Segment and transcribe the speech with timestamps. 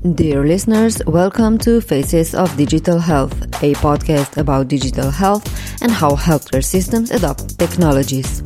[0.00, 5.44] Dear listeners, welcome to Faces of Digital Health, a podcast about digital health
[5.82, 8.40] and how healthcare systems adopt technologies.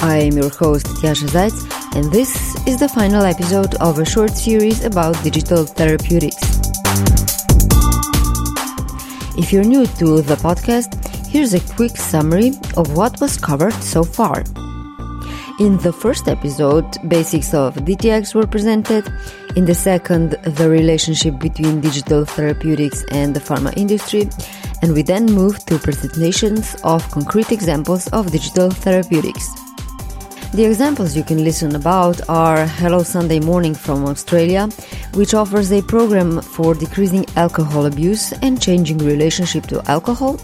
[0.00, 2.36] I am your host, Tjaša Zajc, and this
[2.66, 6.36] is the final episode of a short series about digital therapeutics.
[9.38, 10.92] If you're new to the podcast,
[11.28, 14.44] here's a quick summary of what was covered so far.
[15.60, 19.10] In the first episode, basics of DTX were presented.
[19.56, 24.28] In the second, the relationship between digital therapeutics and the pharma industry.
[24.82, 29.48] And we then moved to presentations of concrete examples of digital therapeutics.
[30.52, 34.68] The examples you can listen about are Hello Sunday Morning from Australia,
[35.14, 40.38] which offers a program for decreasing alcohol abuse and changing relationship to alcohol,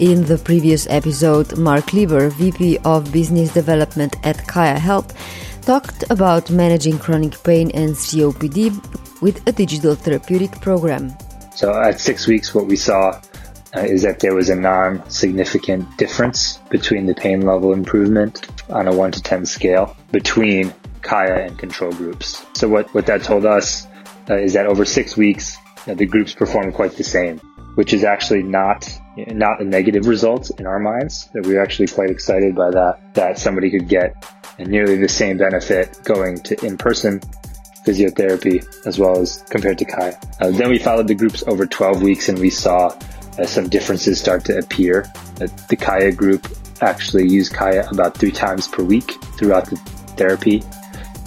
[0.00, 5.14] in the previous episode, Mark Lieber, VP of Business Development at Kaia Health,
[5.62, 11.16] talked about managing chronic pain and COPD with a digital therapeutic program.
[11.54, 13.20] So, at six weeks, what we saw
[13.76, 18.88] uh, is that there was a non significant difference between the pain level improvement on
[18.88, 22.44] a 1 to 10 scale between Kaia and control groups.
[22.54, 23.86] So, what, what that told us
[24.28, 27.40] uh, is that over six weeks, the groups performed quite the same
[27.80, 28.86] which is actually not
[29.16, 31.30] not a negative result in our minds.
[31.32, 33.14] That we are actually quite excited by that.
[33.14, 34.12] That somebody could get
[34.58, 37.20] nearly the same benefit going to in-person
[37.86, 40.12] physiotherapy as well as compared to Kai.
[40.40, 42.88] Uh, then we followed the groups over 12 weeks and we saw
[43.38, 45.10] uh, some differences start to appear.
[45.40, 46.46] Uh, the Kaia group
[46.82, 49.76] actually used Kaia about three times per week throughout the
[50.18, 50.62] therapy.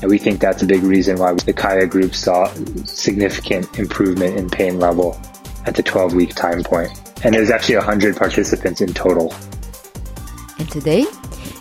[0.04, 2.46] And we think that's a big reason why the Kaia group saw
[2.86, 5.20] significant improvement in pain level
[5.66, 6.92] at the 12 week time point.
[7.24, 9.34] And there's actually 100 participants in total.
[10.60, 11.06] And today,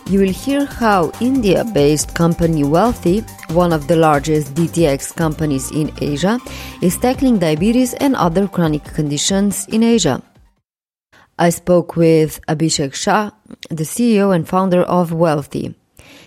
[0.07, 5.91] you will hear how India based company Wellthy, one of the largest DTX companies in
[6.01, 6.39] Asia,
[6.81, 10.21] is tackling diabetes and other chronic conditions in Asia.
[11.39, 13.31] I spoke with Abhishek Shah,
[13.69, 15.73] the CEO and founder of Wellthy.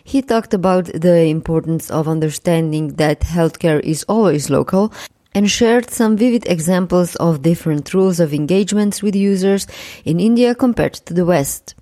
[0.02, 4.92] He talked about the importance of understanding that healthcare is always local
[5.36, 9.66] and shared some vivid examples of different rules of engagements with users
[10.06, 11.74] in India compared to the West.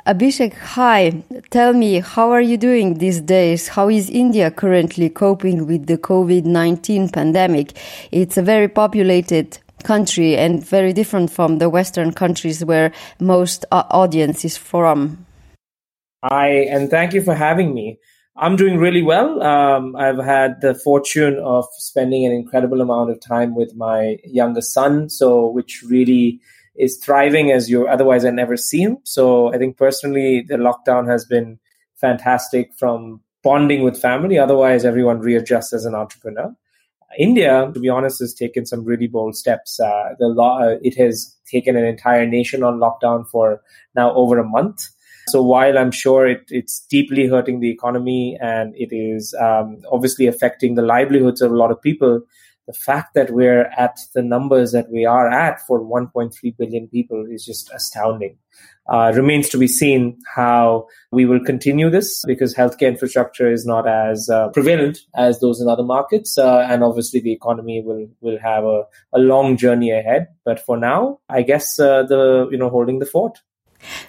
[0.09, 1.24] Abhishek, hi.
[1.52, 3.68] Tell me, how are you doing these days?
[3.68, 7.78] How is India currently coping with the COVID 19 pandemic?
[8.12, 13.84] It's a very populated country and very different from the Western countries where most uh,
[13.92, 15.28] audience is from.
[16.24, 18.00] Hi, and thank you for having me.
[18.36, 19.44] I'm doing really well.
[19.44, 24.74] Um, I've had the fortune of spending an incredible amount of time with my youngest
[24.74, 26.41] son, so which really
[26.79, 28.97] is thriving as you otherwise I never see him.
[29.03, 31.59] So I think personally, the lockdown has been
[31.95, 34.40] fantastic from bonding with family.
[34.40, 36.56] Otherwise, everyone readjusts as an entrepreneur.
[37.17, 39.79] India, to be honest, has taken some really bold steps.
[39.79, 43.61] Uh, the law, uh, it has taken an entire nation on lockdown for
[43.96, 44.84] now over a month.
[45.28, 50.28] So while I'm sure it, it's deeply hurting the economy and it is um, obviously
[50.28, 52.22] affecting the livelihoods of a lot of people,
[52.69, 57.25] the fact that we're at the numbers that we are at for 1.3 billion people
[57.28, 58.38] is just astounding.
[58.88, 63.88] Uh, remains to be seen how we will continue this because healthcare infrastructure is not
[63.88, 68.38] as uh, prevalent as those in other markets, uh, and obviously the economy will will
[68.38, 68.84] have a,
[69.14, 70.28] a long journey ahead.
[70.46, 73.40] But for now, I guess uh, the you know holding the fort.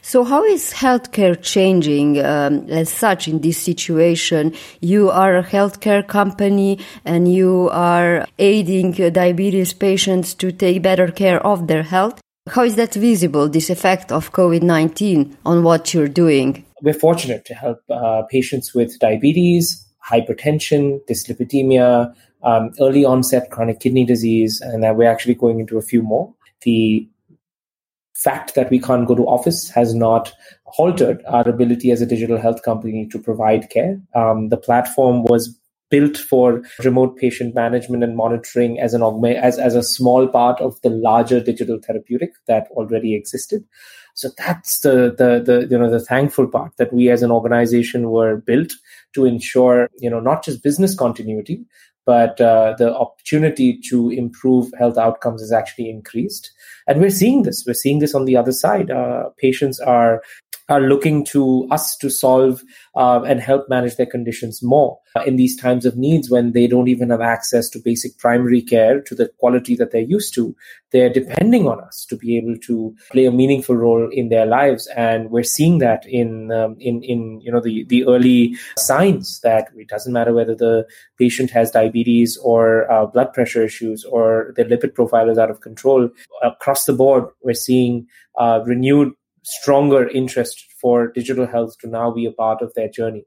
[0.03, 4.55] So, how is healthcare changing um, as such in this situation?
[4.81, 11.45] You are a healthcare company and you are aiding diabetes patients to take better care
[11.47, 12.21] of their health.
[12.49, 16.65] How is that visible, this effect of COVID 19 on what you're doing?
[16.83, 24.05] We're fortunate to help uh, patients with diabetes, hypertension, dyslipidemia, um, early onset chronic kidney
[24.05, 26.35] disease, and we're actually going into a few more.
[26.63, 27.09] The
[28.23, 30.33] fact that we can't go to office has not
[30.65, 33.99] halted our ability as a digital health company to provide care.
[34.15, 35.57] Um, the platform was
[35.91, 40.81] built for remote patient management and monitoring as an as, as a small part of
[40.83, 43.65] the larger digital therapeutic that already existed.
[44.15, 48.11] So that's the, the, the, you know, the thankful part that we as an organization
[48.11, 48.73] were built
[49.15, 51.65] to ensure, you know, not just business continuity,
[52.07, 56.51] but uh, the opportunity to improve health outcomes is actually increased.
[56.91, 57.63] And we're seeing this.
[57.65, 58.91] We're seeing this on the other side.
[58.91, 60.23] Uh, patients are
[60.71, 62.63] are looking to us to solve
[62.95, 66.67] uh, and help manage their conditions more uh, in these times of needs when they
[66.69, 70.55] don't even have access to basic primary care to the quality that they're used to.
[70.93, 74.89] They're depending on us to be able to play a meaningful role in their lives,
[74.97, 79.69] and we're seeing that in um, in in you know the the early signs that
[79.77, 80.87] it doesn't matter whether the
[81.17, 85.61] patient has diabetes or uh, blood pressure issues or their lipid profile is out of
[85.61, 86.09] control
[86.43, 87.25] across the board.
[87.43, 88.07] We're seeing
[88.39, 89.13] uh, renewed
[89.43, 93.25] stronger interest for digital health to now be a part of their journey.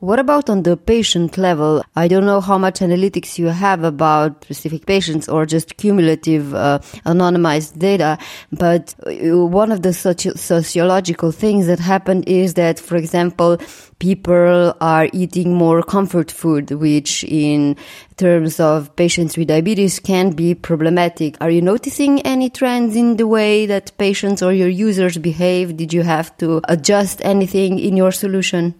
[0.00, 1.82] What about on the patient level?
[1.96, 6.80] I don't know how much analytics you have about specific patients or just cumulative uh,
[7.06, 8.18] anonymized data,
[8.52, 13.58] but uh, one of the soci- sociological things that happened is that, for example,
[13.98, 17.76] people are eating more comfort food, which in
[18.16, 21.36] terms of patients with diabetes can be problematic.
[21.40, 25.76] Are you noticing any trends in the way that patients or your users behave?
[25.76, 28.74] Did you have to adjust anything in your solution?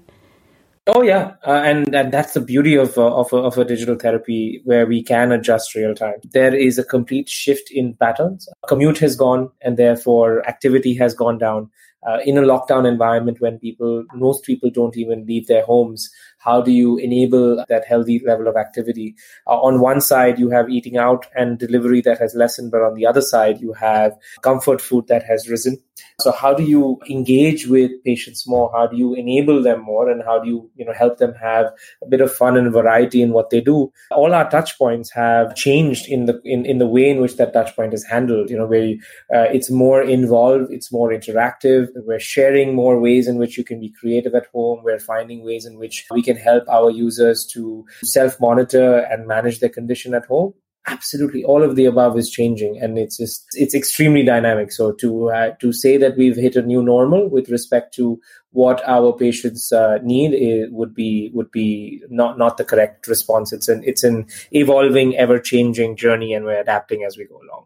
[0.87, 3.95] Oh yeah, uh, and and that's the beauty of uh, of, a, of a digital
[3.95, 6.17] therapy where we can adjust real time.
[6.33, 8.47] There is a complete shift in patterns.
[8.69, 11.71] Commute has gone, and therefore activity has gone down.
[12.07, 16.11] Uh, in a lockdown environment, when people most people don't even leave their homes,
[16.44, 19.14] how do you enable that healthy level of activity?
[19.46, 22.94] Uh, on one side, you have eating out and delivery that has lessened, but on
[22.94, 24.12] the other side, you have
[24.43, 25.79] comfort food that has risen.
[26.20, 28.70] So how do you engage with patients more?
[28.73, 30.11] How do you enable them more?
[30.11, 31.67] And how do you, you know, help them have
[32.02, 33.93] a bit of fun and variety in what they do?
[34.11, 37.52] All our touch points have changed in the, in, in the way in which that
[37.52, 38.94] touch point is handled, you know, where
[39.35, 41.88] uh, it's more involved, it's more interactive.
[41.94, 44.82] We're sharing more ways in which you can be creative at home.
[44.82, 49.61] We're finding ways in which we can help our users to self monitor and manage
[49.61, 50.55] their condition at home.
[50.87, 51.43] Absolutely.
[51.45, 54.71] All of the above is changing and it's just it's extremely dynamic.
[54.71, 58.21] So to uh, to say that we've hit a new normal with respect to
[58.51, 63.51] what our patients uh, need it would be would be not not the correct response.
[63.51, 67.65] It's an it's an evolving ever changing journey and we're adapting as we go along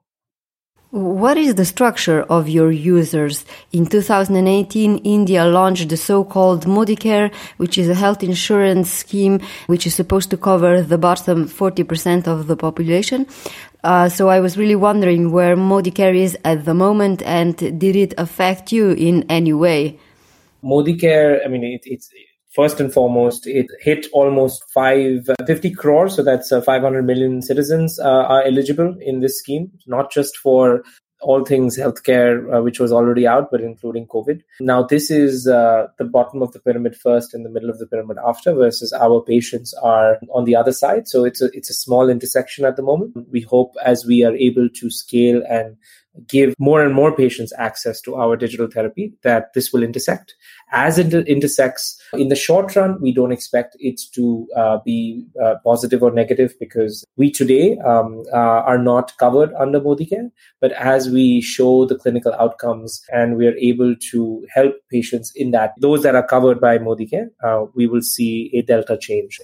[0.91, 3.45] what is the structure of your users?
[3.73, 9.95] In 2018, India launched the so-called Modicare, which is a health insurance scheme which is
[9.95, 13.27] supposed to cover the bottom 40% of the population.
[13.85, 18.15] Uh, so I was really wondering where Modicare is at the moment and did it
[18.17, 19.99] affect you in any way?
[20.65, 22.11] Modicare, I mean, it, it's
[22.59, 26.17] first and foremost, it hit almost 550 crores.
[26.17, 30.83] So that's uh, 500 million citizens uh, are eligible in this scheme, not just for
[31.21, 34.43] all things healthcare, uh, which was already out, but including COVID.
[34.61, 37.87] Now, this is uh, the bottom of the pyramid first and the middle of the
[37.87, 41.07] pyramid after, versus our patients are on the other side.
[41.07, 43.29] So it's a, it's a small intersection at the moment.
[43.31, 45.77] We hope as we are able to scale and
[46.27, 50.35] give more and more patients access to our digital therapy that this will intersect.
[50.73, 55.55] As it intersects in the short run, we don't expect it to uh, be uh,
[55.65, 60.31] positive or negative because we today um, uh, are not covered under Modicare.
[60.61, 65.53] But as we show the clinical outcomes and we are able to help patients in
[65.53, 69.41] that, those that are covered by Modicare, uh, we will see a delta change.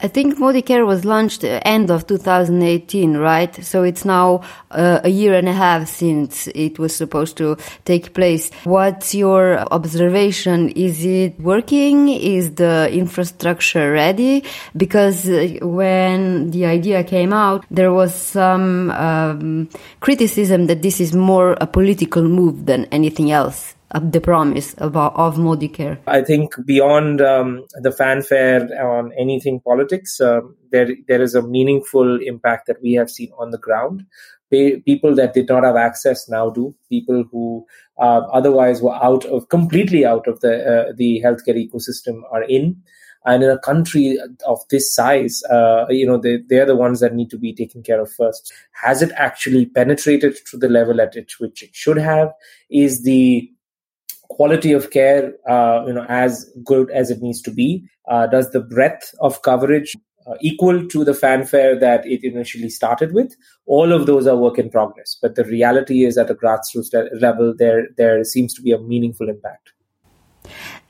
[0.00, 3.52] I think Modicare was launched end of 2018, right?
[3.64, 8.14] So it's now uh, a year and a half since it was supposed to take
[8.14, 8.50] place.
[8.62, 10.68] What's your observation?
[10.70, 12.10] Is it working?
[12.10, 14.44] Is the infrastructure ready?
[14.76, 19.68] Because uh, when the idea came out, there was some um,
[19.98, 25.36] criticism that this is more a political move than anything else the promise about of
[25.36, 25.98] Modicare?
[26.06, 32.20] I think beyond um, the fanfare on anything politics, um, there there is a meaningful
[32.20, 34.04] impact that we have seen on the ground.
[34.50, 36.74] People that did not have access now do.
[36.88, 37.66] People who
[37.98, 42.82] uh, otherwise were out of completely out of the uh, the healthcare ecosystem are in.
[43.24, 44.16] And in a country
[44.46, 47.82] of this size, uh, you know, they, they're the ones that need to be taken
[47.82, 48.52] care of first.
[48.72, 52.32] Has it actually penetrated to the level at which it should have?
[52.70, 53.50] Is the
[54.38, 57.84] quality of care, uh, you know, as good as it needs to be?
[58.08, 59.96] Uh, does the breadth of coverage
[60.28, 63.34] uh, equal to the fanfare that it initially started with?
[63.66, 67.52] All of those are work in progress, but the reality is at a grassroots level,
[67.58, 69.72] there there seems to be a meaningful impact.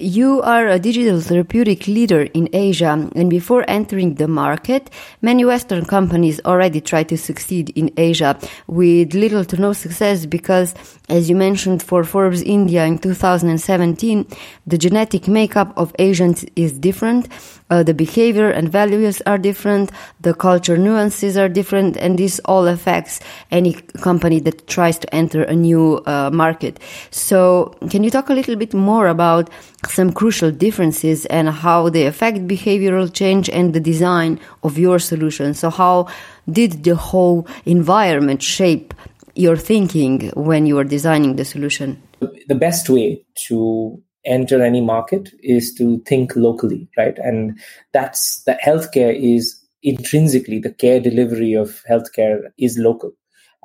[0.01, 4.91] You are a digital therapeutic leader in Asia, and before entering the market,
[5.23, 8.39] many Western companies already tried to succeed in Asia
[8.69, 10.73] with little to no success because,
[11.09, 14.25] as you mentioned for Forbes India in 2017,
[14.69, 17.27] the genetic makeup of Asians is different,
[17.71, 19.91] uh, the behavior and values are different,
[20.21, 23.19] the culture nuances are different, and this all affects
[23.51, 26.79] any company that tries to enter a new uh, market.
[27.11, 29.51] So, can you talk a little bit more about
[29.91, 35.55] some crucial differences and how they affect behavioral change and the design of your solution.
[35.55, 36.09] So, how
[36.51, 38.95] did the whole environment shape
[39.35, 42.03] your thinking when you were designing the solution?
[42.21, 47.17] The best way to enter any market is to think locally, right?
[47.19, 47.59] And
[47.93, 53.13] that's the healthcare is intrinsically the care delivery of healthcare is local.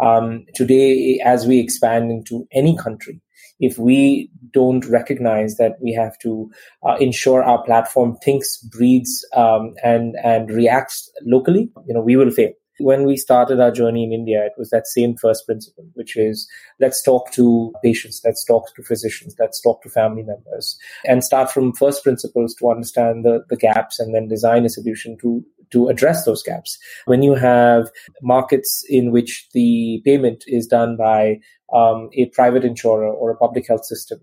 [0.02, 3.22] Um, today, as we expand into any country,
[3.60, 6.52] if we don't recognize that we have to
[6.84, 12.32] uh, ensure our platform thinks, breathes, um, and and reacts locally, you know, we will
[12.32, 12.52] fail.
[12.80, 16.48] When we started our journey in India, it was that same first principle, which is
[16.80, 21.52] let's talk to patients, let's talk to physicians, let's talk to family members, and start
[21.52, 25.90] from first principles to understand the, the gaps and then design a solution to to
[25.90, 26.78] address those gaps.
[27.06, 27.90] When you have
[28.22, 31.40] markets in which the payment is done by
[31.74, 34.20] um, a private insurer or a public health system,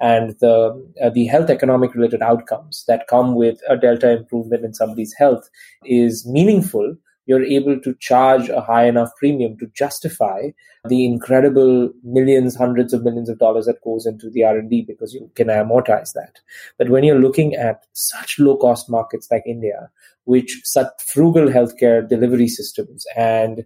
[0.00, 0.56] and the
[1.02, 5.48] uh, the health economic related outcomes that come with a delta improvement in somebody's health
[5.84, 6.96] is meaningful
[7.26, 10.50] you're able to charge a high enough premium to justify
[10.88, 15.30] the incredible millions hundreds of millions of dollars that goes into the r&d because you
[15.34, 16.40] can amortize that.
[16.78, 19.90] But when you're looking at such low cost markets like india
[20.24, 23.64] which such frugal healthcare delivery systems and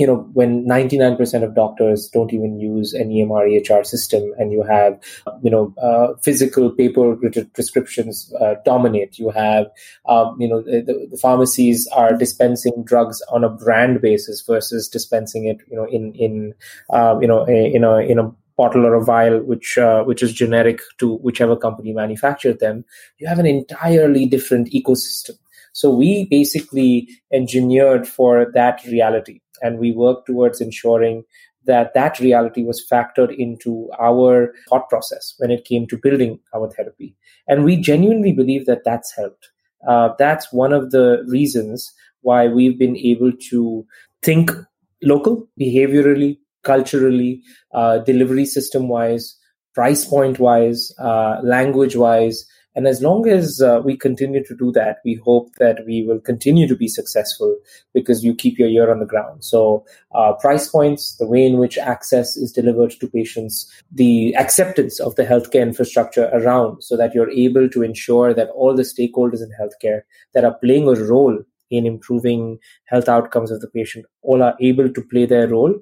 [0.00, 4.62] you know, when 99% of doctors don't even use an EMR EHR system and you
[4.62, 4.98] have,
[5.42, 7.16] you know, uh, physical paper
[7.52, 9.66] prescriptions uh, dominate, you have,
[10.08, 10.80] um, you know, the,
[11.10, 16.14] the, pharmacies are dispensing drugs on a brand basis versus dispensing it, you know, in,
[16.14, 16.54] in,
[16.94, 20.22] uh, you know, a, in a, in a bottle or a vial, which, uh, which
[20.22, 22.86] is generic to whichever company manufactured them,
[23.18, 25.36] you have an entirely different ecosystem.
[25.72, 31.24] So we basically engineered for that reality and we worked towards ensuring
[31.66, 36.70] that that reality was factored into our thought process when it came to building our
[36.70, 37.14] therapy.
[37.46, 39.50] And we genuinely believe that that's helped.
[39.86, 43.86] Uh, that's one of the reasons why we've been able to
[44.22, 44.50] think
[45.02, 49.36] local, behaviorally, culturally, uh, delivery system wise,
[49.74, 52.46] price point wise, uh, language wise,
[52.76, 56.20] and as long as uh, we continue to do that, we hope that we will
[56.20, 57.56] continue to be successful
[57.92, 59.44] because you keep your ear on the ground.
[59.44, 59.84] So,
[60.14, 65.16] uh, price points, the way in which access is delivered to patients, the acceptance of
[65.16, 69.50] the healthcare infrastructure around so that you're able to ensure that all the stakeholders in
[69.60, 70.02] healthcare
[70.34, 71.38] that are playing a role
[71.70, 75.74] in improving health outcomes of the patient all are able to play their role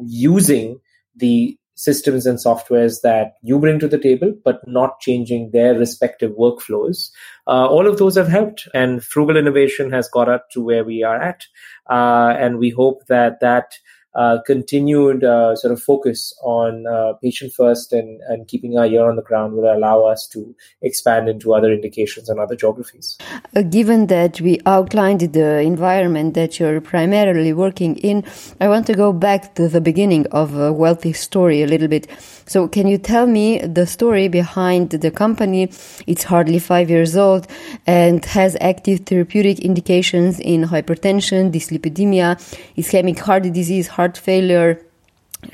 [0.00, 0.78] using
[1.16, 6.32] the systems and softwares that you bring to the table, but not changing their respective
[6.32, 7.10] workflows.
[7.46, 11.02] Uh, all of those have helped, and frugal innovation has got us to where we
[11.02, 11.44] are at.
[11.90, 13.74] Uh, and we hope that that
[14.14, 19.08] uh, continued uh, sort of focus on uh, patient first and, and keeping our ear
[19.08, 23.18] on the ground will allow us to expand into other indications and other geographies.
[23.56, 28.24] Uh, given that we outlined the environment that you're primarily working in,
[28.60, 32.06] I want to go back to the beginning of a Wellthy story a little bit.
[32.46, 35.70] So, can you tell me the story behind the company?
[36.06, 37.46] It's hardly five years old
[37.86, 42.36] and has active therapeutic indications in hypertension, dyslipidemia,
[42.76, 44.78] ischemic heart disease, heart heart failure,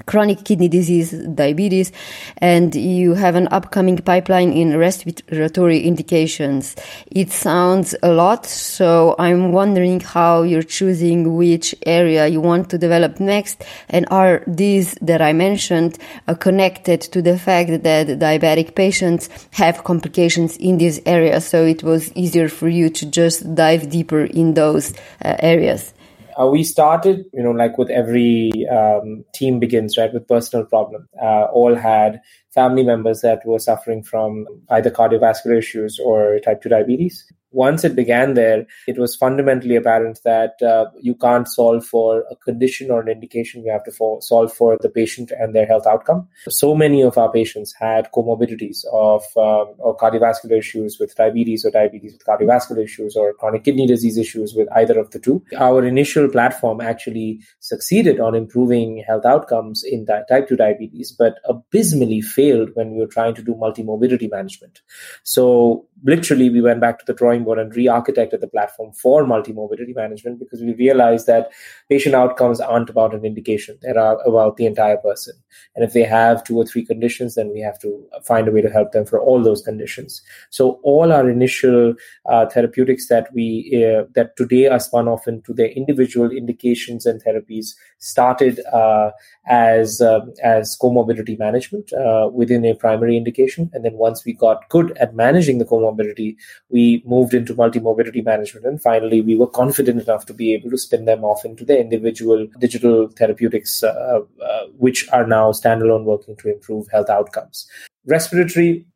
[0.06, 1.92] chronic kidney disease, diabetes,
[2.38, 6.74] and you have an upcoming pipeline in respiratory indications.
[7.10, 12.78] It sounds a lot, so I'm wondering how you're choosing which area you want to
[12.78, 18.74] develop next, and are these that I mentioned uh, connected to the fact that diabetic
[18.74, 23.90] patients have complications in these areas, so it was easier for you to just dive
[23.90, 24.92] deeper in those
[25.24, 25.94] uh, areas?
[26.40, 31.08] Uh, we started, you know, like with every um, team begins, right, with personal problem.
[31.20, 32.20] Uh, all had
[32.54, 37.30] family members that were suffering from either cardiovascular issues or type 2 diabetes.
[37.52, 42.36] Once it began there, it was fundamentally apparent that uh, you can't solve for a
[42.36, 43.64] condition or an indication.
[43.64, 46.28] You have to for, solve for the patient and their health outcome.
[46.48, 51.70] So many of our patients had comorbidities of um, or cardiovascular issues with diabetes or
[51.70, 55.42] diabetes with cardiovascular issues or chronic kidney disease issues with either of the two.
[55.58, 61.36] Our initial platform actually succeeded on improving health outcomes in di- type 2 diabetes, but
[61.44, 64.80] abysmally failed when we were trying to do multimorbidity management.
[65.22, 69.94] So literally we went back to the drawing board and re-architected the platform for multimorbidity
[69.94, 71.50] management because we realized that
[71.88, 73.78] patient outcomes aren't about an indication.
[73.82, 75.34] They're about the entire person.
[75.74, 78.62] And if they have two or three conditions then we have to find a way
[78.62, 80.22] to help them for all those conditions.
[80.50, 81.94] So all our initial
[82.26, 87.22] uh, therapeutics that we uh, that today are spun off into their individual indications and
[87.22, 89.10] therapies started uh,
[89.46, 93.70] as um, as comorbidity management uh, within a primary indication.
[93.72, 96.36] And then once we got good at managing the comorbidity comorbidity,
[96.68, 98.66] we moved into multi-morbidity management.
[98.66, 101.78] And finally, we were confident enough to be able to spin them off into the
[101.78, 107.66] individual digital therapeutics, uh, uh, which are now standalone working to improve health outcomes.
[108.06, 108.86] Respiratory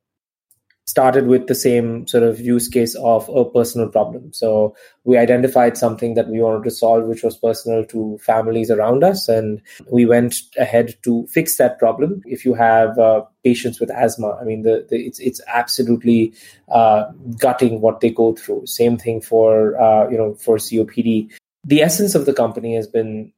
[0.87, 4.33] started with the same sort of use case of a personal problem.
[4.33, 9.03] So we identified something that we wanted to solve, which was personal to families around
[9.03, 9.29] us.
[9.29, 12.23] And we went ahead to fix that problem.
[12.27, 16.35] If you have uh, patients with asthma, I mean, the, the, it's, it's absolutely
[16.69, 17.05] uh,
[17.39, 18.67] gutting what they go through.
[18.67, 21.31] Same thing for, uh, you know, for COPD.
[21.67, 23.33] The essence of the company has been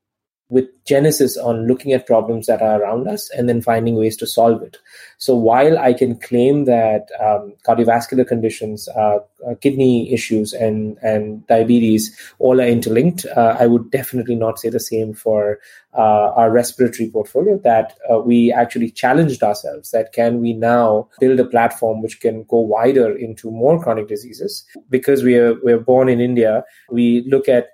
[0.49, 4.27] with Genesis on looking at problems that are around us and then finding ways to
[4.27, 4.77] solve it.
[5.19, 11.45] So while I can claim that um, cardiovascular conditions, uh, uh, kidney issues, and and
[11.49, 15.59] diabetes all are interlinked, uh, I would definitely not say the same for
[15.95, 17.59] uh, our respiratory portfolio.
[17.59, 22.45] That uh, we actually challenged ourselves that can we now build a platform which can
[22.45, 26.63] go wider into more chronic diseases because we are we're born in India.
[26.91, 27.71] We look at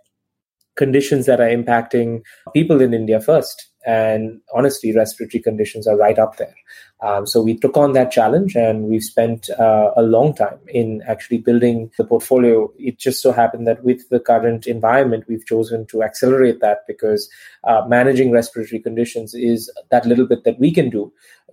[0.84, 2.22] conditions that are impacting
[2.52, 3.68] people in India first.
[3.84, 6.54] And honestly, respiratory conditions are right up there.
[7.02, 11.02] Um, so we took on that challenge and we've spent uh, a long time in
[11.08, 12.72] actually building the portfolio.
[12.78, 17.28] It just so happened that with the current environment, we've chosen to accelerate that because
[17.64, 21.12] uh, managing respiratory conditions is that little bit that we can do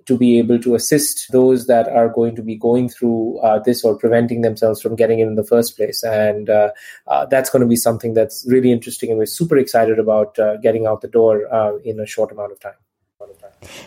[0.10, 3.84] to be able to assist those that are going to be going through uh, this
[3.84, 6.02] or preventing themselves from getting it in the first place.
[6.04, 6.72] And uh,
[7.06, 10.58] uh, that's going to be something that's really interesting, and we're super excited about uh,
[10.58, 12.80] getting out the door uh, in a short amount of time.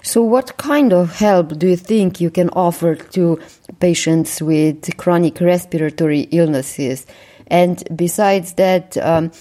[0.02, 3.40] So, what kind of help do you think you can offer to
[3.80, 7.04] patients with chronic respiratory illnesses?
[7.48, 9.32] And besides that, um,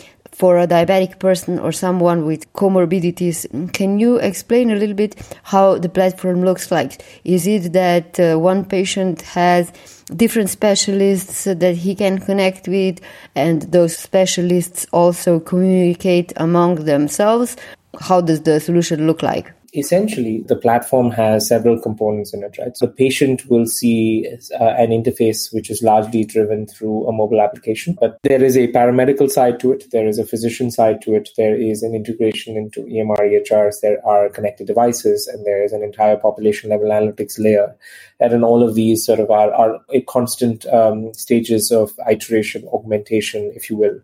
[0.41, 3.45] for a diabetic person or someone with comorbidities.
[3.73, 7.05] Can you explain a little bit how the platform looks like?
[7.23, 9.71] Is it that uh, one patient has
[10.15, 12.99] different specialists that he can connect with,
[13.35, 17.55] and those specialists also communicate among themselves?
[17.99, 19.53] How does the solution look like?
[19.73, 22.75] Essentially the platform has several components in it right?
[22.75, 24.27] So the patient will see
[24.59, 28.71] uh, an interface which is largely driven through a mobile application but there is a
[28.71, 32.57] paramedical side to it there is a physician side to it there is an integration
[32.57, 37.39] into emr ehrs there are connected devices and there is an entire population level analytics
[37.39, 37.75] layer.
[38.19, 43.51] And in all of these sort of are, are constant um, stages of iteration augmentation
[43.55, 43.99] if you will.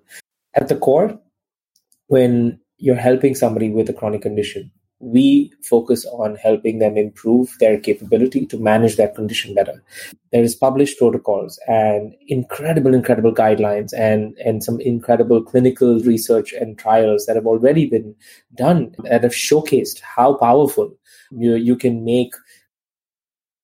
[0.53, 1.19] At the core
[2.07, 7.79] when you're helping somebody with a chronic condition we focus on helping them improve their
[7.79, 9.83] capability to manage that condition better.
[10.31, 16.77] There is published protocols and incredible, incredible guidelines and, and some incredible clinical research and
[16.77, 18.15] trials that have already been
[18.55, 20.97] done that have showcased how powerful
[21.31, 22.33] you, you can make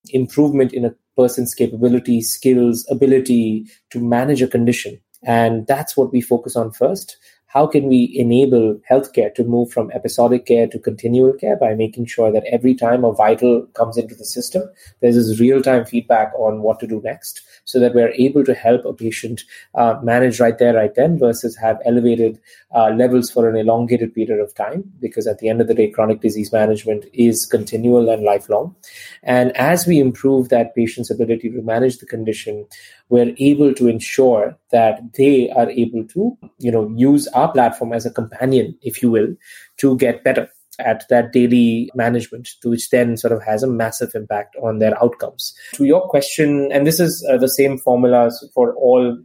[0.10, 5.00] improvement in a person's capability, skills, ability to manage a condition.
[5.24, 7.18] And that's what we focus on first
[7.54, 12.08] how can we enable healthcare to move from episodic care to continual care by making
[12.08, 14.64] sure that every time a vital comes into the system,
[15.02, 18.54] there's this real time feedback on what to do next so that we're able to
[18.54, 19.42] help a patient
[19.76, 22.40] uh, manage right there, right then versus have elevated
[22.76, 24.84] uh, levels for an elongated period of time.
[25.00, 28.76] Because at the end of the day, chronic disease management is continual and lifelong.
[29.24, 32.66] And as we improve that patient's ability to manage the condition,
[33.10, 38.06] we're able to ensure that they are able to, you know, use our platform as
[38.06, 39.36] a companion, if you will,
[39.78, 44.12] to get better at that daily management, to which then sort of has a massive
[44.16, 45.54] impact on their outcomes.
[45.76, 49.18] To your question, and this is uh, the same formulas for all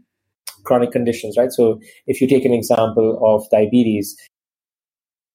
[0.65, 1.53] chronic conditions, right?
[1.53, 4.17] So if you take an example of diabetes,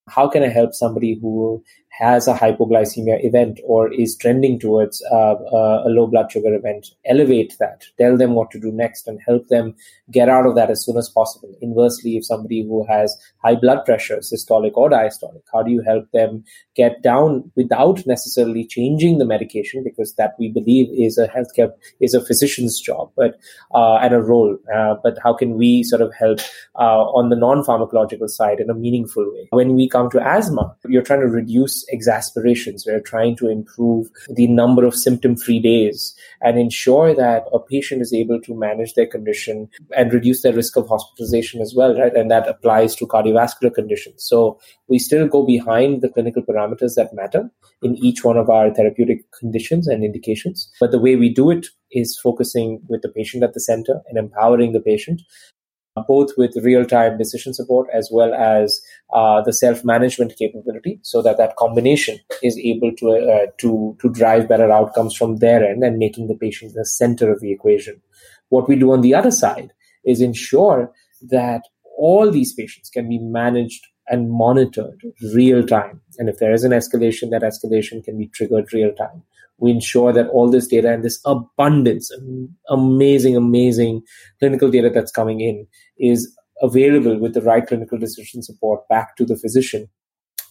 [0.08, 1.62] how can I help somebody who
[1.98, 6.88] has a hypoglycemia event or is trending towards uh, uh, a low blood sugar event,
[7.06, 9.74] elevate that, tell them what to do next, and help them
[10.10, 11.54] get out of that as soon as possible.
[11.60, 16.10] Inversely, if somebody who has high blood pressure, systolic or diastolic, how do you help
[16.12, 16.42] them
[16.74, 19.84] get down without necessarily changing the medication?
[19.84, 23.38] Because that we believe is a healthcare is a physician's job, but
[23.72, 24.58] uh, and a role.
[24.74, 26.40] Uh, but how can we sort of help
[26.74, 29.48] uh, on the non-pharmacological side in a meaningful way?
[29.50, 32.84] When we come to asthma, you're trying to reduce exacerbations.
[32.86, 38.02] We're trying to improve the number of symptom free days and ensure that a patient
[38.02, 42.14] is able to manage their condition and reduce their risk of hospitalization as well, right?
[42.14, 44.24] And that applies to cardiovascular conditions.
[44.24, 47.50] So we still go behind the clinical parameters that matter
[47.82, 50.70] in each one of our therapeutic conditions and indications.
[50.80, 54.18] But the way we do it is focusing with the patient at the center and
[54.18, 55.22] empowering the patient
[56.08, 58.80] both with real-time decision support as well as
[59.14, 64.48] uh, the self-management capability, so that that combination is able to uh, to to drive
[64.48, 68.00] better outcomes from their end and making the patient the center of the equation.
[68.48, 69.72] What we do on the other side
[70.04, 71.62] is ensure that
[71.96, 75.00] all these patients can be managed and monitored
[75.32, 76.00] real time.
[76.18, 79.22] And if there is an escalation, that escalation can be triggered real time
[79.58, 82.10] we ensure that all this data and this abundance,
[82.68, 84.02] amazing, amazing
[84.38, 85.66] clinical data that's coming in
[85.98, 89.88] is available with the right clinical decision support back to the physician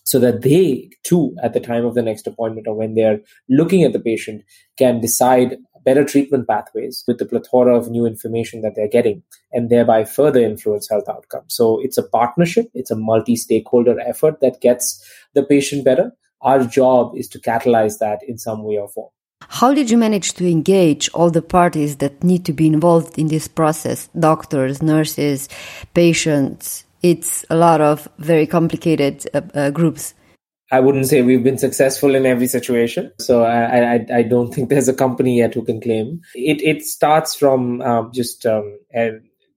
[0.05, 3.83] so that they too at the time of the next appointment or when they're looking
[3.83, 4.43] at the patient
[4.77, 9.21] can decide better treatment pathways with the plethora of new information that they're getting
[9.51, 11.53] and thereby further influence health outcomes.
[11.53, 12.69] So it's a partnership.
[12.73, 16.11] It's a multi-stakeholder effort that gets the patient better.
[16.41, 19.09] Our job is to catalyze that in some way or form.
[19.49, 23.27] How did you manage to engage all the parties that need to be involved in
[23.27, 24.09] this process?
[24.17, 25.49] Doctors, nurses,
[25.93, 26.85] patients.
[27.01, 30.13] It's a lot of very complicated uh, uh, groups.
[30.71, 33.11] I wouldn't say we've been successful in every situation.
[33.19, 36.21] So I, I, I don't think there's a company yet who can claim.
[36.33, 38.79] It, it starts from um, just um,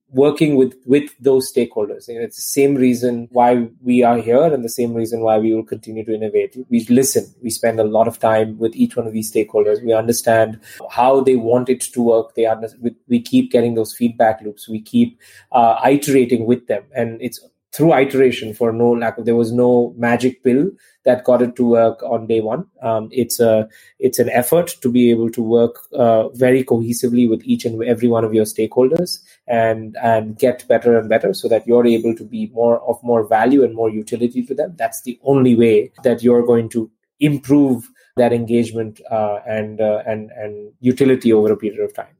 [0.09, 2.07] working with with those stakeholders.
[2.07, 5.53] Know, it's the same reason why we are here and the same reason why we
[5.53, 6.55] will continue to innovate.
[6.69, 7.25] We listen.
[7.41, 9.83] We spend a lot of time with each one of these stakeholders.
[9.83, 12.35] We understand how they want it to work.
[12.35, 12.61] They are,
[13.07, 14.67] we keep getting those feedback loops.
[14.69, 15.19] We keep
[15.51, 17.39] uh, iterating with them, and it's
[17.77, 20.71] through iteration for no lack of there was no magic pill
[21.05, 22.65] that got it to work on day one.
[22.81, 27.43] Um, it's a it's an effort to be able to work uh, very cohesively with
[27.43, 31.67] each and every one of your stakeholders and and get better and better so that
[31.67, 34.73] you're able to be more of more value and more utility to them.
[34.75, 40.31] That's the only way that you're going to improve that engagement uh, and uh, and
[40.31, 42.15] and utility over a period of time.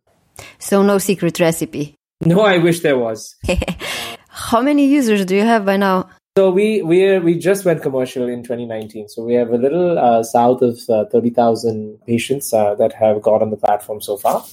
[0.60, 1.96] So no secret recipe.
[2.22, 3.36] No i wish there was
[4.38, 6.10] How many users do you have by now?
[6.38, 9.10] So we we we just went commercial in 2019.
[9.10, 13.42] So we have a little uh, south of uh, 30,000 patients uh, that have got
[13.42, 14.46] on the platform so far.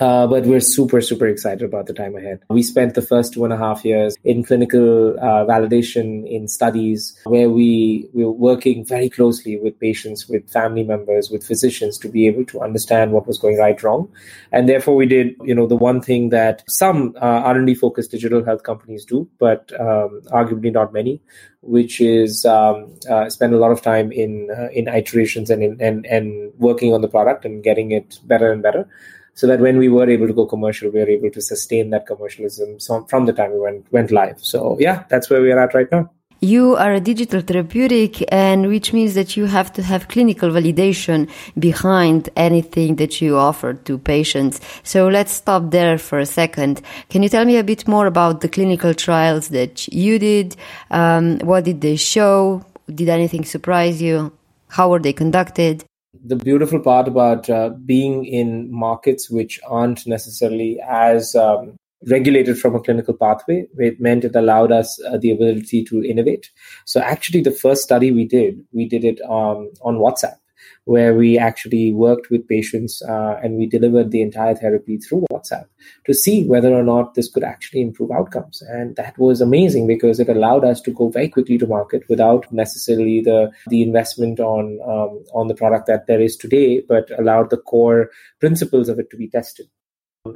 [0.00, 2.40] Uh, but we're super, super excited about the time ahead.
[2.48, 7.16] We spent the first two and a half years in clinical uh, validation in studies
[7.24, 12.08] where we, we were working very closely with patients, with family members, with physicians to
[12.08, 14.10] be able to understand what was going right wrong.
[14.50, 18.44] And therefore we did, you know, the one thing that some uh, R&D focused digital
[18.44, 21.20] health companies do, but um, arguably not many,
[21.60, 25.80] which is um, uh, spend a lot of time in uh, in iterations and in,
[25.80, 28.88] and and working on the product and getting it better and better
[29.34, 32.06] so that when we were able to go commercial, we were able to sustain that
[32.06, 34.38] commercialism from the time we went went live.
[34.40, 36.10] So yeah, that's where we are at right now.
[36.44, 41.30] You are a digital therapeutic, and which means that you have to have clinical validation
[41.56, 44.60] behind anything that you offer to patients.
[44.82, 46.82] So let's stop there for a second.
[47.10, 50.56] Can you tell me a bit more about the clinical trials that you did?
[50.90, 52.64] Um, what did they show?
[52.92, 54.32] Did anything surprise you?
[54.66, 55.84] How were they conducted?
[56.14, 61.76] The beautiful part about uh, being in markets which aren't necessarily as um,
[62.08, 66.50] regulated from a clinical pathway, it meant it allowed us uh, the ability to innovate.
[66.84, 70.36] So actually, the first study we did, we did it um, on WhatsApp
[70.84, 75.66] where we actually worked with patients uh, and we delivered the entire therapy through WhatsApp
[76.06, 78.62] to see whether or not this could actually improve outcomes.
[78.62, 82.52] And that was amazing because it allowed us to go very quickly to market without
[82.52, 87.50] necessarily the the investment on um, on the product that there is today, but allowed
[87.50, 89.66] the core principles of it to be tested.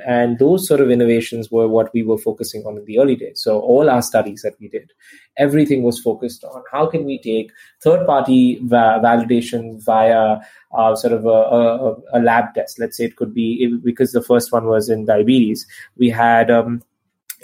[0.04, 3.40] And those sort of innovations were what we were focusing on in the early days.
[3.40, 4.92] So all our studies that we did,
[5.36, 7.52] everything was focused on how can we take
[7.84, 10.38] third-party va- validation via
[10.76, 12.80] uh, sort of a, a, a, lab test.
[12.80, 15.64] Let's say it could be because the first one was in diabetes.
[15.96, 16.82] We had um,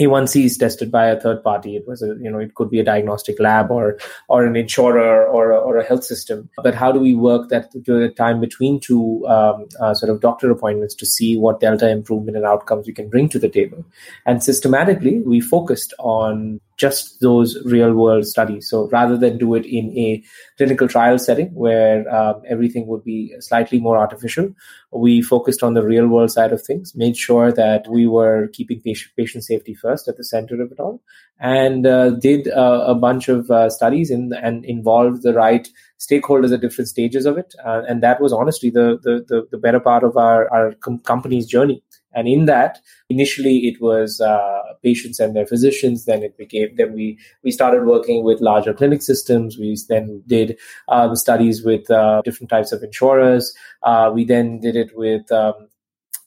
[0.02, 1.76] A1C is tested by a third party.
[1.76, 5.26] It was a, you know, it could be a diagnostic lab or, or an insurer
[5.26, 6.48] or, or a health system.
[6.62, 10.50] But how do we work that the time between two um, uh, sort of doctor
[10.50, 13.84] appointments to see what delta improvement and outcomes we can bring to the table?
[14.26, 18.68] And systematically, we focused on just those real world studies.
[18.68, 20.08] So rather than do it in a
[20.56, 24.48] clinical trial setting where um, everything would be slightly more artificial,
[24.90, 28.80] we focused on the real world side of things, made sure that we were keeping
[28.80, 31.00] patient, patient safety first at the center of it all,
[31.38, 35.68] and uh, did uh, a bunch of uh, studies in, and involved the right
[36.00, 37.54] stakeholders at different stages of it.
[37.64, 40.98] Uh, and that was honestly the, the, the, the, better part of our, our com-
[40.98, 41.82] company's journey.
[42.14, 46.04] And in that, initially it was uh, patients and their physicians.
[46.04, 49.58] Then it became, then we, we started working with larger clinic systems.
[49.58, 53.54] We then did um, studies with uh, different types of insurers.
[53.82, 55.68] Uh, we then did it with um,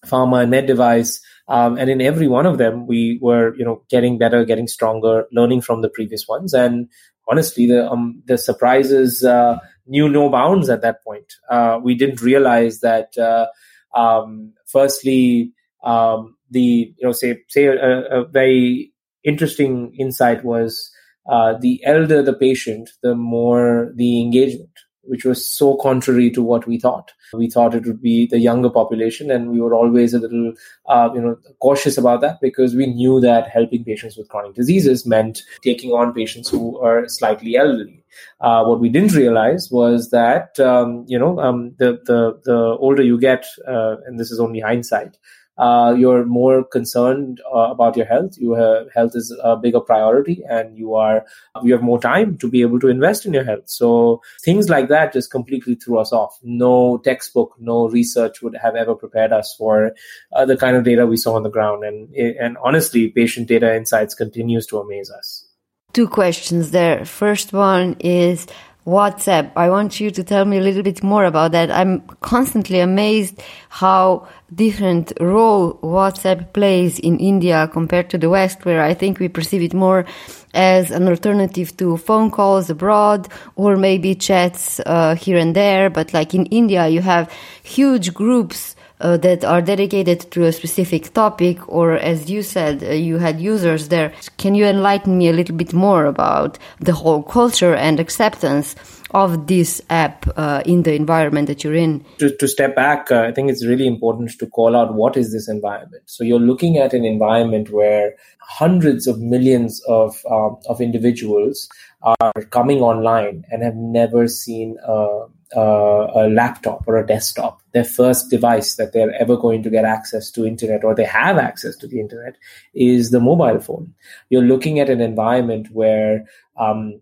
[0.06, 1.22] pharma and med device.
[1.48, 5.26] Um, and in every one of them, we were, you know, getting better, getting stronger,
[5.32, 6.54] learning from the previous ones.
[6.54, 6.90] And
[7.30, 11.34] honestly, the um, the surprises uh, knew no bounds at that point.
[11.50, 13.18] Uh, we didn't realize that.
[13.18, 13.48] Uh,
[13.96, 18.92] um, firstly, um, the you know say say a, a very
[19.24, 20.92] interesting insight was
[21.28, 24.70] uh, the elder the patient, the more the engagement,
[25.02, 27.12] which was so contrary to what we thought.
[27.34, 30.54] We thought it would be the younger population, and we were always a little
[30.88, 35.06] uh, you know cautious about that because we knew that helping patients with chronic diseases
[35.06, 38.04] meant taking on patients who are slightly elderly.
[38.40, 43.02] Uh, what we didn't realize was that um, you know um, the the the older
[43.02, 45.18] you get, uh, and this is only hindsight,
[45.58, 48.38] uh, you're more concerned uh, about your health.
[48.38, 51.26] Your health is a bigger priority, and you are
[51.64, 53.70] you have more time to be able to invest in your health.
[53.70, 56.38] So things like that just completely threw us off.
[56.44, 59.92] No textbook, no research would have ever prepared us for
[60.36, 61.84] uh, the kind of data we saw on the ground.
[61.84, 65.48] And and honestly, patient data insights continues to amaze us.
[65.94, 67.06] Two questions there.
[67.06, 68.48] First one is
[68.86, 69.52] WhatsApp.
[69.56, 71.72] I want you to tell me a little bit more about that.
[71.72, 78.84] I'm constantly amazed how different role WhatsApp plays in India compared to the West, where
[78.84, 80.06] I think we perceive it more
[80.54, 85.90] as an alternative to phone calls abroad or maybe chats uh, here and there.
[85.90, 87.32] But like in India, you have
[87.64, 92.92] huge groups uh, that are dedicated to a specific topic, or as you said, uh,
[92.92, 94.14] you had users there.
[94.38, 98.76] Can you enlighten me a little bit more about the whole culture and acceptance
[99.12, 102.06] of this app uh, in the environment that you're in?
[102.20, 105.32] To, to step back, uh, I think it's really important to call out what is
[105.32, 106.04] this environment.
[106.06, 111.68] So you're looking at an environment where hundreds of millions of um, of individuals
[112.02, 117.62] are coming online and have never seen a, a, a, laptop or a desktop.
[117.74, 121.38] Their first device that they're ever going to get access to internet or they have
[121.38, 122.36] access to the internet
[122.74, 123.94] is the mobile phone.
[124.30, 126.26] You're looking at an environment where
[126.58, 127.02] um,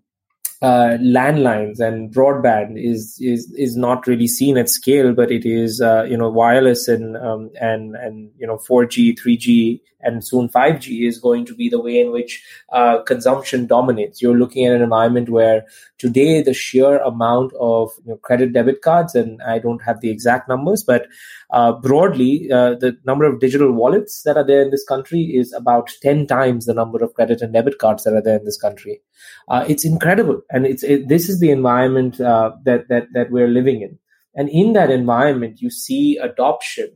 [0.63, 5.81] uh, landlines and broadband is is is not really seen at scale, but it is
[5.81, 11.05] uh, you know wireless and um, and and you know 4G, 3G, and soon 5G
[11.05, 14.21] is going to be the way in which uh, consumption dominates.
[14.21, 15.65] You're looking at an environment where
[15.97, 20.09] today the sheer amount of you know, credit debit cards, and I don't have the
[20.09, 21.07] exact numbers, but
[21.51, 25.53] uh, broadly uh, the number of digital wallets that are there in this country is
[25.53, 28.59] about 10 times the number of credit and debit cards that are there in this
[28.59, 29.01] country.
[29.47, 33.49] Uh, it's incredible and it's it, this is the environment uh, that that that we're
[33.49, 33.99] living in
[34.35, 36.89] and in that environment you see adoption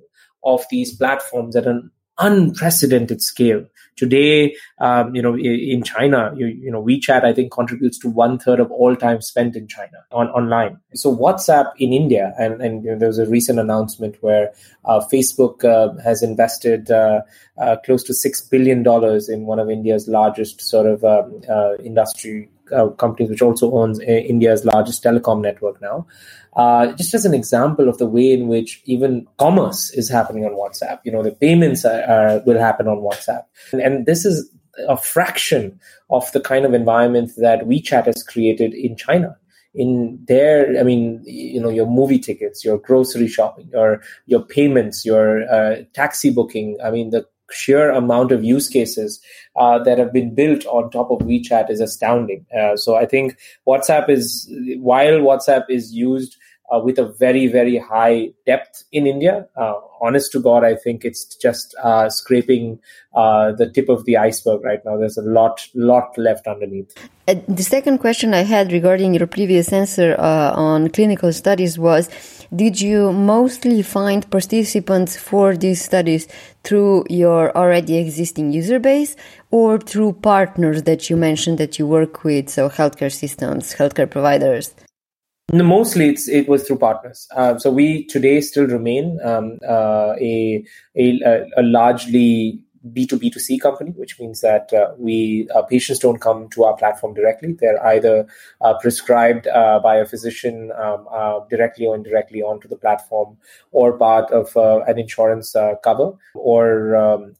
[0.45, 3.65] of these platforms at an unprecedented scale
[3.97, 8.37] Today, um, you know, in China, you, you know, WeChat, I think contributes to one
[8.37, 10.77] third of all time spent in China on online.
[10.93, 14.53] So WhatsApp in India, and, and you know, there was a recent announcement where
[14.85, 17.21] uh, Facebook uh, has invested uh,
[17.59, 18.85] uh close to $6 billion
[19.29, 23.99] in one of India's largest sort of um, uh, industry uh, companies, which also owns
[23.99, 26.05] India's largest telecom network now.
[26.55, 30.51] Uh, just as an example of the way in which even commerce is happening on
[30.51, 30.99] WhatsApp.
[31.03, 33.43] You know, the payments are, are, will happen on WhatsApp.
[33.71, 34.49] And, and this is
[34.87, 39.37] a fraction of the kind of environment that WeChat has created in China
[39.75, 45.05] in there i mean you know your movie tickets your grocery shopping your your payments
[45.05, 49.19] your uh, taxi booking i mean the sheer amount of use cases
[49.55, 52.45] uh, that have been built on top of WeChat is astounding.
[52.57, 56.37] Uh, so I think WhatsApp is while WhatsApp is used
[56.73, 59.47] uh, with a very, very high depth in India.
[59.55, 62.79] Uh, honest to God, I think it's just uh, scraping
[63.15, 64.97] uh, the tip of the iceberg right now.
[64.97, 66.93] There's a lot, lot left underneath.
[67.27, 72.09] Uh, the second question I had regarding your previous answer uh, on clinical studies was
[72.55, 76.27] Did you mostly find participants for these studies
[76.63, 79.15] through your already existing user base
[79.51, 84.73] or through partners that you mentioned that you work with, so healthcare systems, healthcare providers?
[85.53, 87.27] Mostly it's, it was through partners.
[87.33, 90.65] Uh, so we today still remain um, uh, a,
[90.97, 92.61] a, a largely
[92.93, 97.53] B2B2C company, which means that uh, we uh, patients don't come to our platform directly.
[97.53, 98.27] They're either
[98.59, 103.37] uh, prescribed uh, by a physician um, uh, directly or indirectly onto the platform,
[103.71, 107.35] or part of uh, an insurance cover, or um,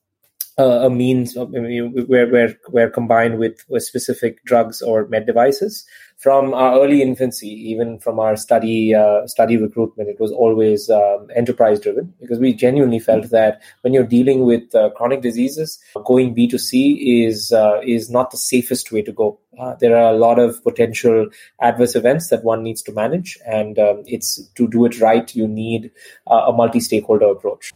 [0.58, 5.86] a means of, where, where, where combined with, with specific drugs or med devices
[6.18, 11.28] from our early infancy, even from our study uh, study recruitment, it was always um,
[11.36, 16.36] enterprise driven because we genuinely felt that when you're dealing with uh, chronic diseases, going
[16.36, 19.40] B2C is uh, is not the safest way to go.
[19.60, 21.28] Uh, there are a lot of potential
[21.62, 25.48] adverse events that one needs to manage, and um, it's to do it right, you
[25.48, 25.92] need
[26.26, 27.74] uh, a multi-stakeholder approach.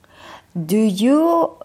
[0.65, 1.55] Do you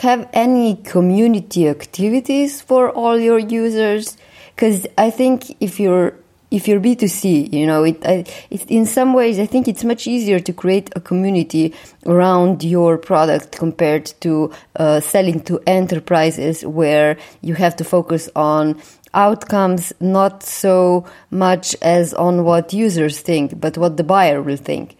[0.00, 4.16] have any community activities for all your users?
[4.54, 6.14] Because I think if you're
[6.52, 10.38] if you're B2C, you know, it, I, in some ways, I think it's much easier
[10.38, 11.74] to create a community
[12.06, 18.80] around your product compared to uh, selling to enterprises where you have to focus on
[19.14, 24.96] outcomes, not so much as on what users think, but what the buyer will think.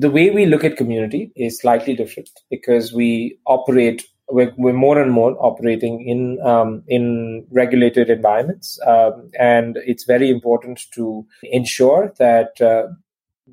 [0.00, 5.00] The way we look at community is slightly different because we operate we're, we're more
[5.00, 12.12] and more operating in um, in regulated environments, um, and it's very important to ensure
[12.18, 12.88] that uh,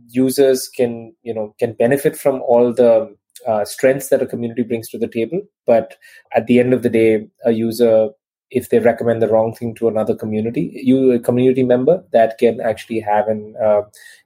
[0.09, 3.15] users can you know can benefit from all the
[3.47, 5.41] uh, strengths that a community brings to the table.
[5.67, 5.95] But
[6.35, 8.09] at the end of the day, a user
[8.53, 12.61] if they recommend the wrong thing to another community, you a community member, that can
[12.61, 13.81] actually have an uh,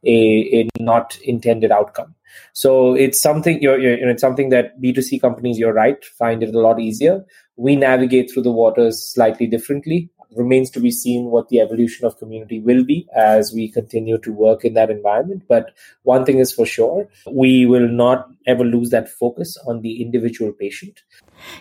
[0.06, 0.18] a,
[0.60, 2.14] a not intended outcome.
[2.54, 6.44] So it's something you're, you're, you know, it's something that B2C companies, you're right, find
[6.44, 7.26] it a lot easier.
[7.56, 10.10] We navigate through the waters slightly differently.
[10.36, 14.34] Remains to be seen what the evolution of community will be as we continue to
[14.34, 15.44] work in that environment.
[15.48, 15.72] But
[16.04, 20.52] one thing is for sure, we will not ever lose that focus on the individual
[20.52, 21.02] patient.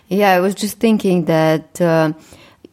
[0.09, 1.79] Yeah, I was just thinking that.
[1.79, 2.13] Uh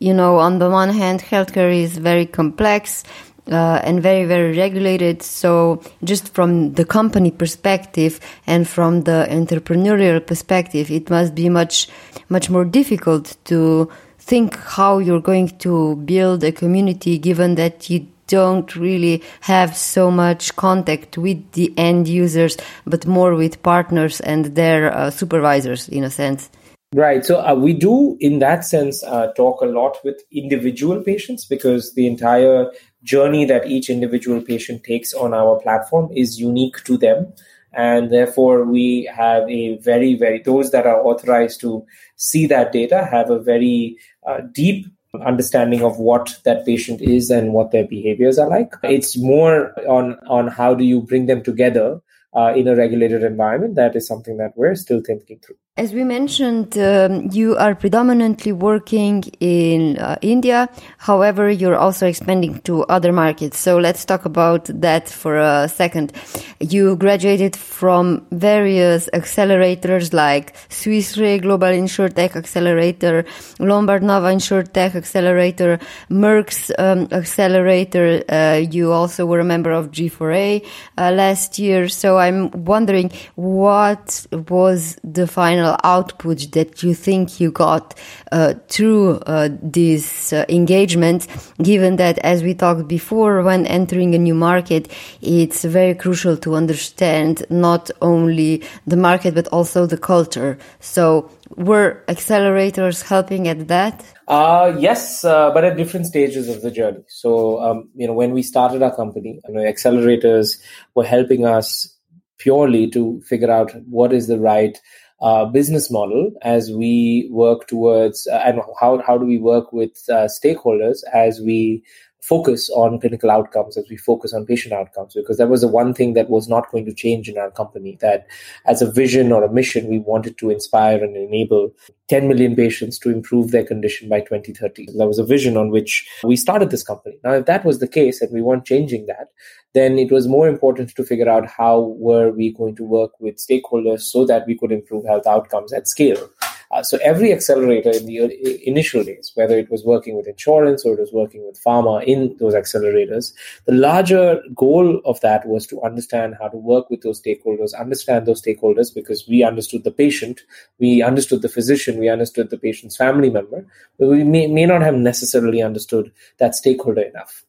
[0.05, 3.05] you know, on the one hand, healthcare is very complex
[3.51, 5.23] uh, and very, very regulated.
[5.23, 11.89] So, just from the company perspective and from the entrepreneurial perspective, it must be much,
[12.29, 18.07] much more difficult to think how you're going to build a community given that you
[18.27, 24.55] don't really have so much contact with the end users, but more with partners and
[24.55, 26.51] their uh, supervisors in a sense.
[26.95, 27.27] Right.
[27.27, 31.93] So uh, we do, in that sense, uh, talk a lot with individual patients because
[31.95, 32.71] the entire
[33.03, 37.33] journey that each individual patient takes on our platform is unique to them.
[37.73, 43.05] And therefore, we have a very, very, those that are authorized to see that data
[43.11, 44.87] have a very uh, deep
[45.27, 48.73] understanding of what that patient is and what their behaviors are like.
[48.85, 52.01] It's more on, on how do you bring them together
[52.37, 53.75] uh, in a regulated environment.
[53.75, 55.57] That is something that we're still thinking through.
[55.77, 60.69] As we mentioned, um, you are predominantly working in uh, India.
[60.99, 63.59] However, you're also expanding to other markets.
[63.59, 66.13] So let's talk about that for a second.
[66.61, 73.25] You graduated from various accelerators like Swiss Re Global InsurTech Accelerator,
[73.59, 78.23] Lombard Nova InsurTech Accelerator, Merck's um, Accelerator.
[78.29, 80.65] Uh, you also were a member of G4A
[80.99, 81.89] uh, last year.
[81.89, 87.95] So I'm wondering what was the final final output that you think you got
[88.33, 91.27] uh, through uh, this uh, engagement,
[91.63, 96.55] given that, as we talked before, when entering a new market, it's very crucial to
[96.55, 100.59] understand not only the market but also the culture.
[100.81, 104.05] So, were accelerators helping at that?
[104.27, 107.05] Uh, yes, uh, but at different stages of the journey.
[107.09, 110.59] So, um, you know, when we started our company, you know, accelerators
[110.95, 111.95] were helping us
[112.39, 114.79] purely to figure out what is the right
[115.25, 120.05] uh, business model as we work towards uh, and how, how do we work with
[120.11, 121.83] uh, stakeholders as we
[122.29, 125.93] focus on clinical outcomes, as we focus on patient outcomes, because that was the one
[125.93, 127.99] thing that was not going to change in our company.
[128.01, 128.27] That
[128.65, 131.71] as a vision or a mission, we wanted to inspire and enable
[132.09, 134.87] 10 million patients to improve their condition by 2030.
[134.97, 137.19] That was a vision on which we started this company.
[137.25, 139.29] Now, if that was the case and we weren't changing that,
[139.75, 143.37] then it was more important to figure out how were we going to work with
[143.37, 146.31] stakeholders so that we could improve health outcomes at scale.
[146.75, 150.95] Uh, so every accelerator in the initial days, whether it was working with insurance or
[150.95, 153.33] it was working with pharma in those accelerators,
[153.67, 158.27] the larger goal of that was to understand how to work with those stakeholders, understand
[158.27, 160.41] those stakeholders because we understood the patient,
[160.81, 163.65] we understood the physician, we understood the patient's family member,
[163.97, 167.45] but we may, may not have necessarily understood that stakeholder enough.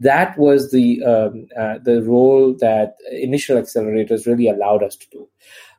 [0.00, 5.28] That was the um, uh, the role that initial accelerators really allowed us to do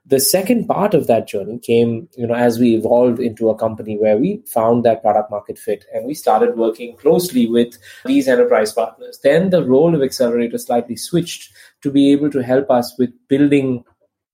[0.06, 3.98] the second part of that journey came you know as we evolved into a company
[3.98, 8.74] where we found that product market fit and we started working closely with these enterprise
[8.74, 9.20] partners.
[9.24, 13.84] Then the role of accelerator slightly switched to be able to help us with building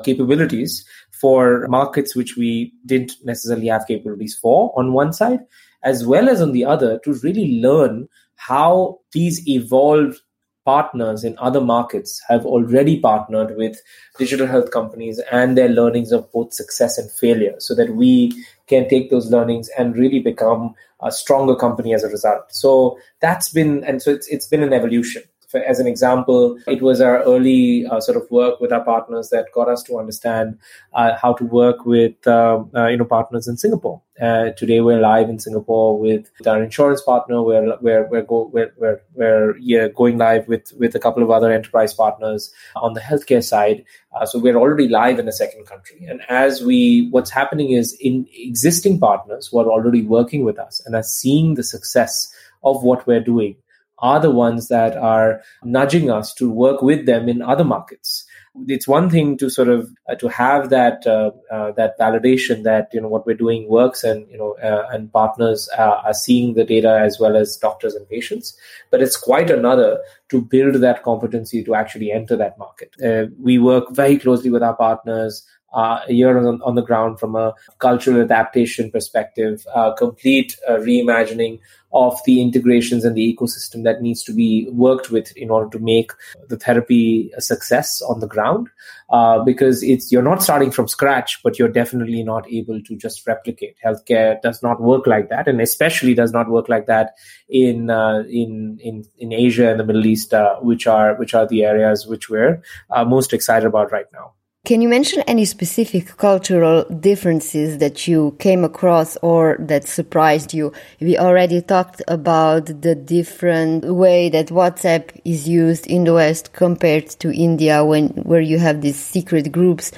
[0.04, 5.40] capabilities for markets which we didn't necessarily have capabilities for on one side
[5.84, 10.20] as well as on the other to really learn how these evolved
[10.66, 13.80] partners in other markets have already partnered with
[14.18, 18.34] digital health companies and their learnings of both success and failure so that we
[18.68, 22.44] can take those learnings and really become a stronger company as a result.
[22.50, 25.24] So that's been and so it's, it's been an evolution
[25.56, 29.52] as an example, it was our early uh, sort of work with our partners that
[29.54, 30.58] got us to understand
[30.94, 34.02] uh, how to work with uh, uh you know partners in Singapore.
[34.22, 37.42] Uh, today, we're live in Singapore with, with our insurance partner.
[37.44, 41.32] We're we're we're, go, we're, we're, we're yeah, going live with with a couple of
[41.32, 43.84] other enterprise partners on the healthcare side.
[44.16, 46.06] Uh, so we're already live in a second country.
[46.06, 50.82] And as we, what's happening is in existing partners who are already working with us
[50.86, 52.34] and are seeing the success
[52.64, 53.58] of what we're doing
[54.00, 58.26] are the ones that are nudging us to work with them in other markets.
[58.68, 62.88] It's one thing to sort of uh, to have that uh, uh, that validation that
[62.94, 66.64] you know what we're doing works and you know uh, and partners are seeing the
[66.64, 68.58] data as well as doctors and patients.
[68.92, 72.96] But it's quite another to build that competency to actually enter that market.
[73.04, 77.36] Uh, we work very closely with our partners uh, here on, on, the ground from
[77.36, 81.60] a cultural adaptation perspective, uh, complete uh, reimagining
[81.92, 85.84] of the integrations and the ecosystem that needs to be worked with in order to
[85.84, 86.12] make
[86.48, 88.70] the therapy a success on the ground.
[89.10, 93.28] Uh, because it's you're not starting from scratch, but you're definitely not able to just
[93.28, 93.76] replicate.
[93.86, 97.16] Healthcare does not work like that, and especially does not work like that
[97.50, 101.46] in uh, in in in Asia and the Middle East, uh, which are which are
[101.46, 102.62] the areas which we're
[103.06, 104.32] most excited about right now.
[104.66, 110.74] Can you mention any specific cultural differences that you came across or that surprised you?
[111.00, 117.12] We already talked about the different way that WhatsApp is used in the West compared
[117.20, 119.92] to India when where you have these secret groups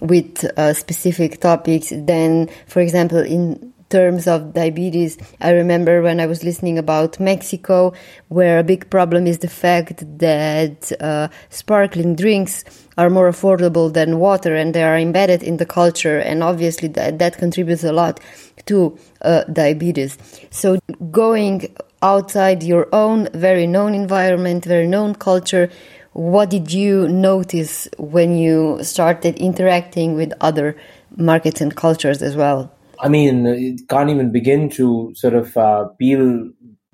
[0.00, 1.92] with uh, specific topics.
[1.94, 5.16] Then, for example, in terms of diabetes.
[5.40, 7.92] I remember when I was listening about Mexico,
[8.28, 12.64] where a big problem is the fact that uh, sparkling drinks
[12.98, 17.20] are more affordable than water and they are embedded in the culture, and obviously that,
[17.20, 18.18] that contributes a lot
[18.66, 20.18] to uh, diabetes.
[20.50, 20.78] So,
[21.12, 21.56] going
[22.02, 25.70] outside your own very known environment, very known culture,
[26.14, 30.76] what did you notice when you started interacting with other
[31.16, 32.73] markets and cultures as well?
[33.04, 36.50] I mean, it can't even begin to sort of uh, peel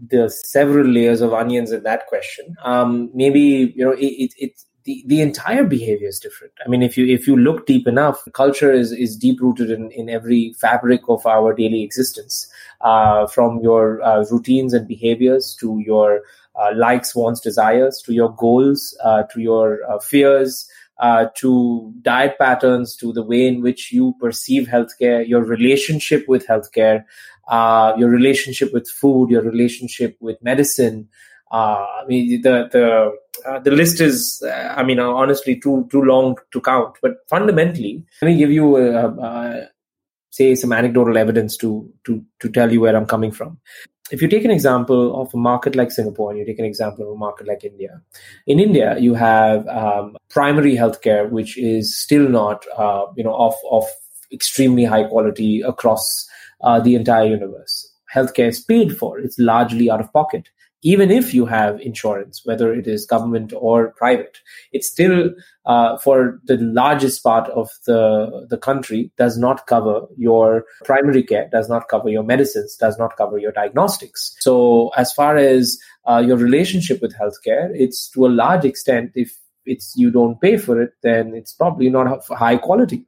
[0.09, 2.57] the several layers of onions in that question.
[2.65, 6.53] Um, maybe you know it, it, it the, the entire behavior is different.
[6.65, 9.91] I mean, if you if you look deep enough, culture is is deep rooted in,
[9.93, 12.51] in every fabric of our daily existence,
[12.81, 16.23] uh, from your uh, routines and behaviors to your
[16.57, 20.69] uh, likes, wants, desires, to your goals, uh, to your uh, fears,
[21.01, 26.47] uh, to diet patterns, to the way in which you perceive healthcare, your relationship with
[26.47, 27.05] healthcare,
[27.49, 31.09] uh, your relationship with food, your relationship with medicine.
[31.51, 33.13] Uh, I mean, the the
[33.49, 36.97] uh, the list is, uh, I mean, honestly, too too long to count.
[37.03, 39.69] But fundamentally, let me give you, a, a,
[40.29, 43.59] say, some anecdotal evidence to to to tell you where I'm coming from
[44.11, 47.05] if you take an example of a market like Singapore and you take an example
[47.07, 48.01] of a market like India,
[48.47, 53.55] in India you have um, primary healthcare, which is still not uh, you know of
[53.71, 53.85] of
[54.33, 56.29] extremely high quality across
[56.63, 57.93] uh, the entire universe.
[58.15, 60.49] Healthcare is paid for; it's largely out of pocket
[60.83, 64.39] even if you have insurance, whether it is government or private,
[64.73, 65.31] it still
[65.67, 71.49] uh, for the largest part of the the country does not cover your primary care,
[71.53, 74.35] does not cover your medicines, does not cover your diagnostics.
[74.41, 75.79] So as far as
[76.09, 77.71] uh, your relationship with healthcare.
[77.75, 81.91] It's to a large extent, if it's you don't pay for it, then it's probably
[81.91, 83.05] not high quality.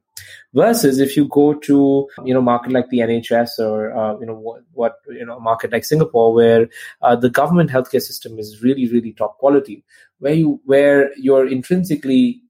[0.53, 4.35] Versus if you go to you know market like the NHS or uh, you know
[4.35, 6.69] what, what, you know market like Singapore where
[7.01, 9.83] uh, the government healthcare system is really really top quality,
[10.19, 12.41] where you where you're intrinsically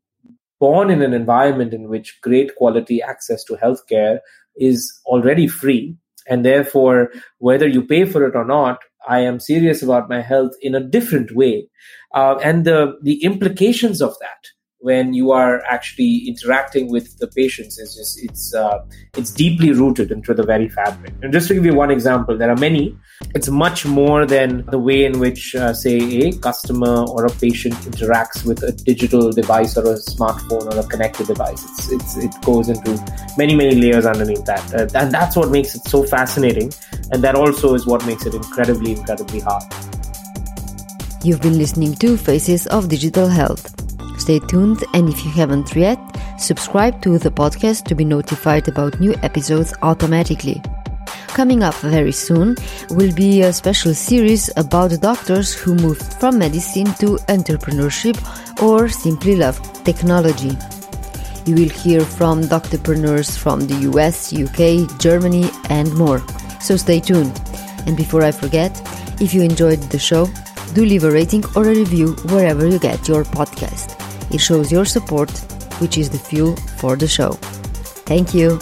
[0.60, 4.20] born in an environment in which great quality access to healthcare
[4.56, 5.96] is already free.
[6.28, 10.54] And therefore whether you pay for it or not i am serious about my health
[10.62, 11.68] in a different way.
[12.14, 14.54] Uh, and the the implications of that
[14.84, 18.84] when you are actually interacting with the patients is just it's uh,
[19.16, 21.14] it's deeply rooted into the very fabric.
[21.22, 22.98] And just to give you one example, there are many.
[23.34, 27.76] It's much more than the way in which, uh, say, a customer or a patient
[27.92, 31.64] interacts with a digital device or a smartphone or a connected device.
[31.64, 32.92] It's, it's it goes into
[33.38, 36.74] many many layers underneath that, uh, and that's what makes it so fascinating.
[37.12, 39.64] And that also is what makes it incredibly incredibly hard.
[41.24, 43.83] You've been listening to Faces of Digital Health.
[44.24, 46.00] Stay tuned, and if you haven't yet,
[46.40, 50.62] subscribe to the podcast to be notified about new episodes automatically.
[51.28, 52.56] Coming up very soon
[52.92, 58.16] will be a special series about doctors who moved from medicine to entrepreneurship
[58.64, 60.56] or simply love technology.
[61.46, 66.24] You will hear from doctorpreneurs from the US, UK, Germany, and more.
[66.62, 67.42] So stay tuned.
[67.86, 68.72] And before I forget,
[69.20, 70.30] if you enjoyed the show,
[70.74, 74.00] do leave a rating or a review wherever you get your podcast.
[74.34, 75.30] It shows your support,
[75.80, 77.34] which is the fuel for the show.
[78.06, 78.60] Thank you.